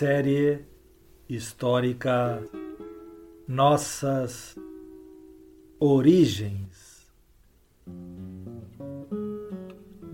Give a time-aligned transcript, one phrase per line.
[0.00, 0.64] Série
[1.28, 2.42] histórica
[3.46, 4.56] Nossas
[5.78, 7.06] Origens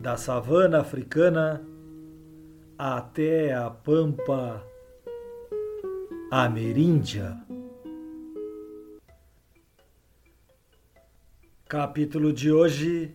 [0.00, 1.64] da savana africana
[2.76, 4.60] até a pampa
[6.32, 7.40] ameríndia.
[11.68, 13.14] Capítulo de hoje: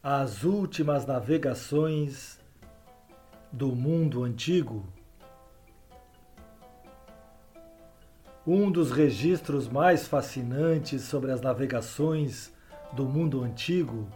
[0.00, 2.38] As últimas navegações
[3.52, 4.99] do mundo antigo.
[8.46, 12.50] Um dos registros mais fascinantes sobre as navegações
[12.90, 14.08] do mundo antigo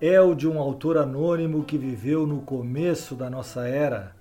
[0.00, 4.16] é o de um autor anônimo que viveu no começo da nossa era.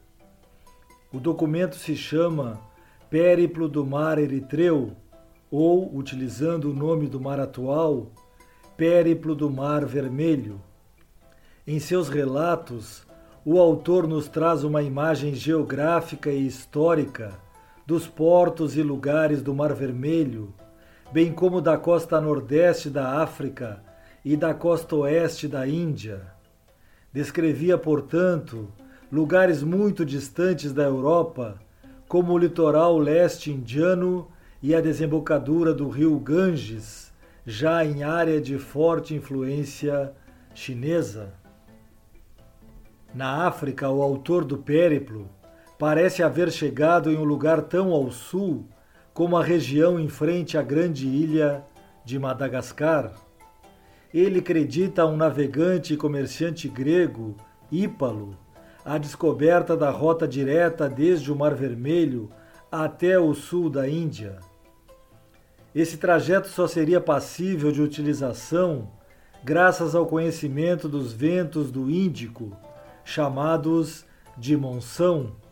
[1.12, 2.62] O documento se chama
[3.10, 4.96] Périplo do Mar Eritreu,
[5.50, 8.12] ou, utilizando o nome do mar atual,
[8.78, 10.62] Périplo do Mar Vermelho.
[11.66, 13.04] Em seus relatos,
[13.44, 17.34] o autor nos traz uma imagem geográfica e histórica
[17.86, 20.54] dos portos e lugares do Mar Vermelho,
[21.12, 23.84] bem como da costa nordeste da África
[24.24, 26.22] e da costa oeste da Índia.
[27.12, 28.72] Descrevia, portanto,
[29.12, 31.60] lugares muito distantes da Europa,
[32.08, 34.28] como o litoral leste indiano
[34.62, 37.12] e a desembocadura do rio Ganges,
[37.46, 40.14] já em área de forte influência
[40.56, 41.34] chinesa.
[43.14, 45.30] Na África, o autor do périplo
[45.78, 48.68] parece haver chegado em um lugar tão ao sul
[49.14, 51.64] como a região em frente à grande ilha
[52.04, 53.12] de Madagascar.
[54.14, 57.36] Ele acredita a um navegante e comerciante grego,
[57.72, 58.38] Ípalo,
[58.86, 62.30] a descoberta da rota direta desde o Mar Vermelho
[62.72, 64.38] até o sul da Índia.
[65.74, 68.92] Esse trajeto só seria passível de utilização
[69.44, 72.56] graças ao conhecimento dos ventos do Índico,
[73.04, 74.06] chamados
[74.38, 75.43] de monção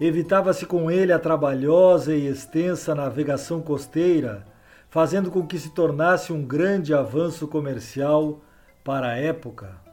[0.00, 4.44] Evitava-se com ele a trabalhosa e extensa navegação costeira,
[4.90, 8.40] fazendo com que se tornasse um grande avanço comercial
[8.82, 9.84] para a época.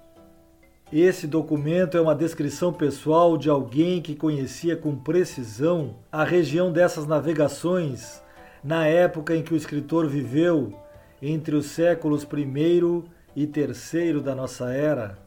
[0.91, 7.07] Esse documento é uma descrição pessoal de alguém que conhecia com precisão a região dessas
[7.07, 8.21] navegações
[8.63, 10.73] na época em que o escritor viveu,
[11.21, 13.03] entre os séculos I
[13.35, 15.20] e III da nossa era.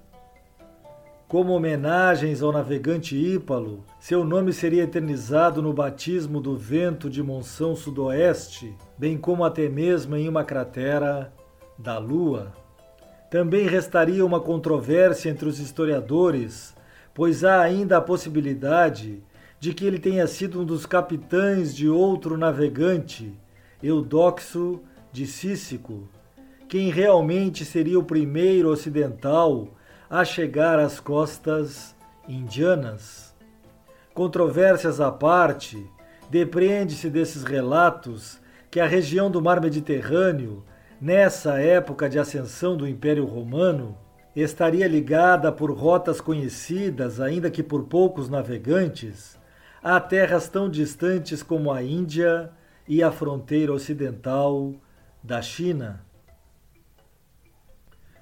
[1.34, 7.74] Como homenagens ao navegante Ípalo, seu nome seria eternizado no batismo do vento de monção
[7.74, 11.32] sudoeste, bem como até mesmo em uma cratera
[11.76, 12.52] da Lua.
[13.32, 16.72] Também restaria uma controvérsia entre os historiadores,
[17.12, 19.20] pois há ainda a possibilidade
[19.58, 23.34] de que ele tenha sido um dos capitães de outro navegante,
[23.82, 26.08] Eudoxo de Cícico,
[26.68, 29.74] quem realmente seria o primeiro ocidental
[30.14, 31.92] a chegar às costas
[32.28, 33.34] indianas.
[34.14, 35.84] Controvérsias à parte,
[36.30, 38.38] depreende-se desses relatos
[38.70, 40.62] que a região do mar Mediterrâneo,
[41.00, 43.98] nessa época de ascensão do Império Romano,
[44.36, 49.36] estaria ligada por rotas conhecidas, ainda que por poucos navegantes,
[49.82, 52.52] a terras tão distantes como a Índia
[52.86, 54.74] e a fronteira ocidental
[55.20, 56.04] da China.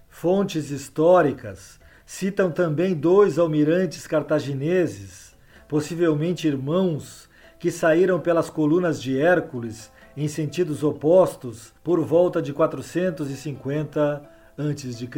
[0.08, 1.81] Fontes históricas
[2.12, 5.34] citam também dois almirantes cartagineses,
[5.66, 7.26] possivelmente irmãos,
[7.58, 15.08] que saíram pelas colunas de Hércules em sentidos opostos por volta de 450 a.C.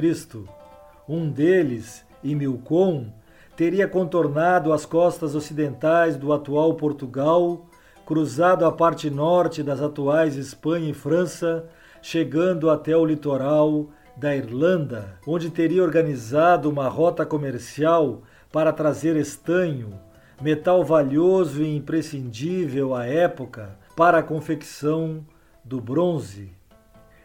[1.09, 3.13] Um deles, Imilcon,
[3.57, 7.67] teria contornado as costas ocidentais do atual Portugal,
[8.07, 11.69] cruzado a parte norte das atuais Espanha e França,
[12.01, 18.23] chegando até o litoral da Irlanda, onde teria organizado uma rota comercial
[18.53, 19.99] para trazer estanho,
[20.41, 25.25] metal valioso e imprescindível à época para a confecção
[25.65, 26.53] do bronze.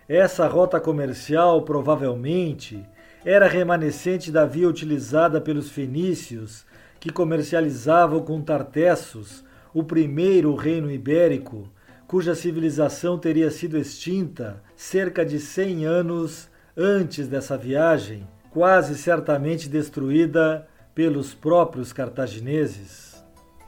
[0.08, 2.84] Essa rota comercial provavelmente
[3.24, 6.66] era remanescente da via utilizada pelos fenícios,
[7.00, 9.44] que comercializavam com Tartessos,
[9.74, 11.70] o primeiro reino ibérico,
[12.08, 16.50] cuja civilização teria sido extinta cerca de 100 anos
[16.82, 20.66] antes dessa viagem, quase certamente destruída
[20.96, 23.22] pelos próprios cartagineses.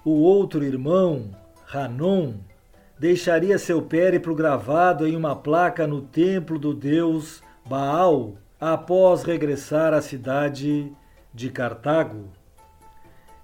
[0.06, 1.30] O outro irmão,
[1.72, 2.36] Hanon,
[2.98, 10.02] deixaria seu périplo gravado em uma placa no templo do deus Baal após regressar à
[10.02, 10.90] cidade
[11.34, 12.30] de Cartago.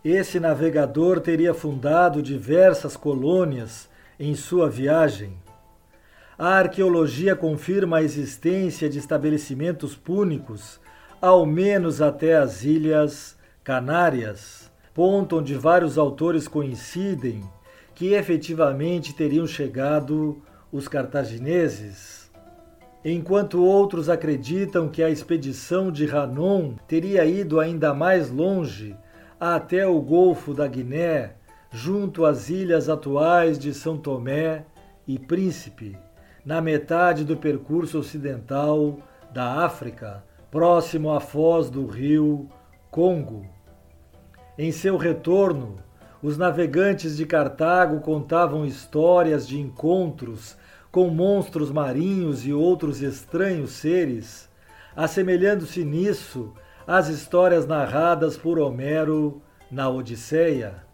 [0.04, 5.38] Esse navegador teria fundado diversas colônias em sua viagem.
[6.40, 10.80] A arqueologia confirma a existência de estabelecimentos púnicos,
[11.20, 17.44] ao menos até as ilhas Canárias, ponto onde vários autores coincidem
[17.96, 20.40] que efetivamente teriam chegado
[20.72, 22.32] os cartagineses,
[23.04, 28.96] enquanto outros acreditam que a expedição de Hanon teria ido ainda mais longe,
[29.40, 31.34] até o Golfo da Guiné,
[31.72, 34.66] junto às ilhas atuais de São Tomé
[35.08, 35.98] e Príncipe,
[36.48, 39.00] na metade do percurso ocidental
[39.34, 42.48] da África, próximo à foz do rio
[42.90, 43.46] Congo.
[44.58, 45.76] Em seu retorno,
[46.24, 50.56] os navegantes de Cartago contavam histórias de encontros
[50.90, 54.50] com monstros marinhos e outros estranhos seres,
[54.96, 56.54] assemelhando-se nisso
[56.88, 60.87] às histórias narradas por Homero na Odisseia.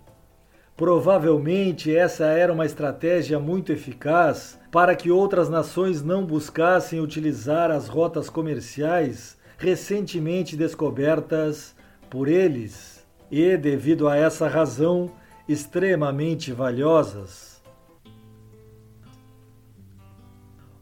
[0.76, 7.88] Provavelmente essa era uma estratégia muito eficaz para que outras nações não buscassem utilizar as
[7.88, 11.76] rotas comerciais recentemente descobertas
[12.10, 15.12] por eles e, devido a essa razão,
[15.48, 17.62] extremamente valiosas.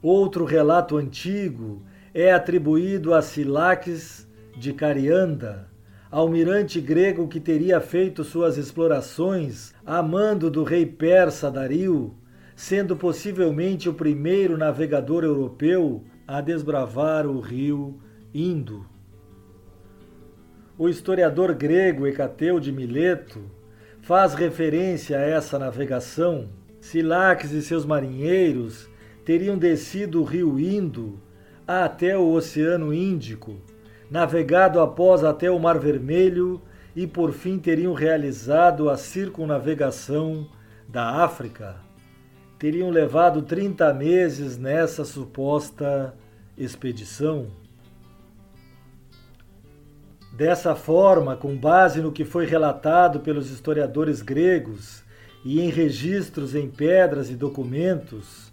[0.02, 1.84] Outro relato antigo
[2.14, 4.28] é atribuído a Silaques
[4.58, 5.71] de Carianda,
[6.12, 12.14] almirante grego que teria feito suas explorações a mando do rei persa Dario,
[12.54, 17.98] sendo possivelmente o primeiro navegador europeu a desbravar o rio
[18.34, 18.86] Indo.
[20.78, 23.42] O historiador grego Hecateu de Mileto
[24.02, 26.50] faz referência a essa navegação.
[26.80, 28.90] Silaques e seus marinheiros
[29.24, 31.20] teriam descido o rio Indo
[31.68, 33.58] até o Oceano Índico,
[34.12, 36.62] navegado após até o Mar Vermelho
[36.94, 40.50] e por fim teriam realizado a circunnavegação
[40.86, 41.78] da África.
[42.60, 46.14] Teriam levado 30 meses nessa suposta
[46.58, 47.48] expedição.
[50.34, 55.04] Dessa forma, com base no que foi relatado pelos historiadores gregos
[55.46, 58.52] e em registros em pedras e documentos,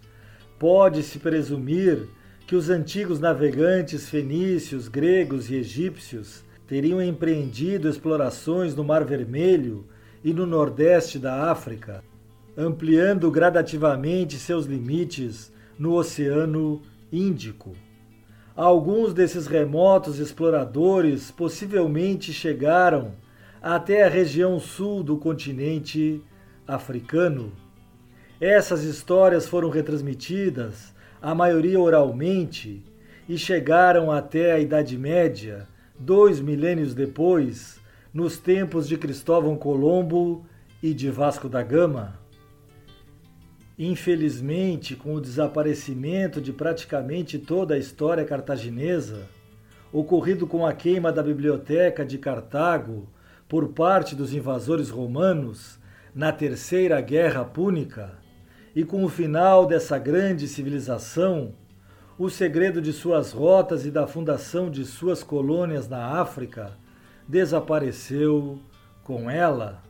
[0.57, 2.07] pode-se presumir
[2.49, 9.85] que os antigos navegantes fenícios, gregos e egípcios teriam empreendido explorações no Mar Vermelho
[10.23, 12.03] e no nordeste da África,
[12.57, 16.81] ampliando gradativamente seus limites no Oceano
[17.13, 17.75] Índico.
[18.55, 23.11] Alguns desses remotos exploradores possivelmente chegaram
[23.61, 26.19] até a região sul do continente
[26.67, 27.51] africano.
[28.41, 32.83] Essas histórias foram retransmitidas, a maioria oralmente,
[33.27, 35.67] e chegaram até a Idade Média,
[35.99, 37.79] dois milênios depois,
[38.13, 40.45] nos tempos de Cristóvão Colombo
[40.81, 42.19] e de Vasco da Gama.
[43.77, 49.27] Infelizmente, com o desaparecimento de praticamente toda a história cartaginesa,
[49.93, 53.07] ocorrido com a queima da biblioteca de Cartago
[53.47, 55.79] por parte dos invasores romanos
[56.13, 58.17] na Terceira Guerra Púnica,
[58.75, 61.53] e com o final dessa grande civilização,
[62.17, 66.73] o segredo de suas rotas e da fundação de suas colônias na África
[67.27, 68.59] desapareceu
[69.03, 69.81] com ela.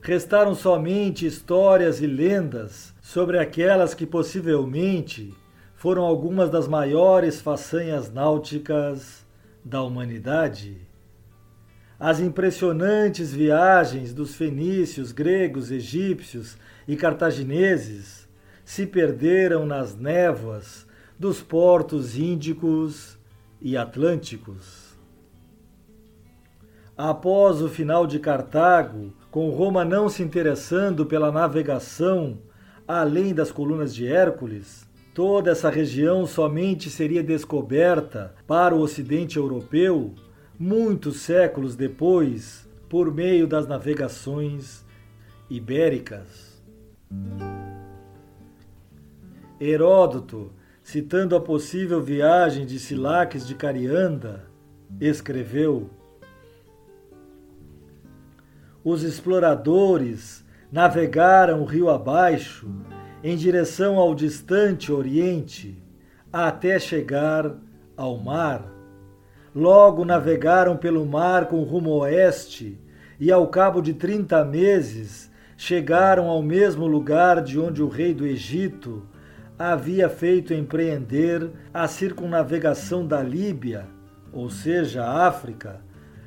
[0.00, 5.32] Restaram somente histórias e lendas sobre aquelas que possivelmente
[5.74, 9.24] foram algumas das maiores façanhas náuticas
[9.64, 10.83] da humanidade.
[12.06, 16.54] As impressionantes viagens dos fenícios, gregos, egípcios
[16.86, 18.28] e cartagineses
[18.62, 20.86] se perderam nas névoas
[21.18, 23.18] dos portos índicos
[23.58, 24.98] e atlânticos.
[26.94, 32.36] Após o final de Cartago, com Roma não se interessando pela navegação
[32.86, 40.14] além das colunas de Hércules, toda essa região somente seria descoberta para o ocidente europeu
[40.58, 44.84] muitos séculos depois, por meio das navegações
[45.50, 46.62] ibéricas.
[49.60, 54.44] Heródoto, citando a possível viagem de Silaques de Carianda,
[55.00, 55.90] escreveu:
[58.84, 62.68] os exploradores navegaram o rio abaixo
[63.22, 65.82] em direção ao distante Oriente
[66.30, 67.56] até chegar
[67.96, 68.73] ao mar.
[69.54, 72.76] Logo navegaram pelo mar com rumo oeste
[73.20, 78.26] e, ao cabo de trinta meses, chegaram ao mesmo lugar de onde o rei do
[78.26, 79.06] Egito
[79.56, 83.86] havia feito empreender a circunnavegação da Líbia,
[84.32, 85.80] ou seja, África,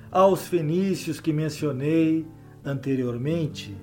[0.10, 2.26] aos fenícios que mencionei
[2.64, 3.76] anteriormente.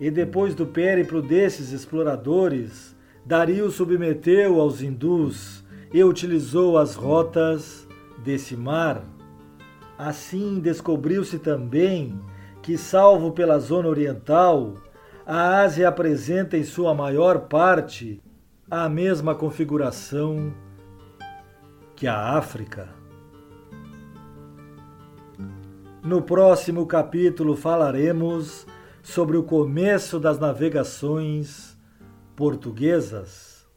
[0.00, 7.81] E depois do périplo desses exploradores, Dario submeteu aos hindus e utilizou as rotas
[8.22, 9.02] desse mar.
[9.98, 12.20] Assim descobriu-se também
[12.62, 14.74] que, salvo pela zona oriental,
[15.26, 18.22] a Ásia apresenta em sua maior parte
[18.70, 20.52] a mesma configuração
[21.94, 22.88] que a África.
[26.02, 28.66] No próximo capítulo falaremos
[29.02, 31.78] sobre o começo das navegações
[32.34, 33.68] portuguesas.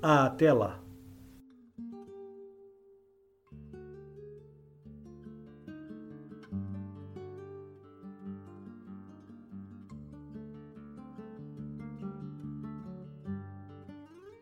[0.00, 0.81] Até lá!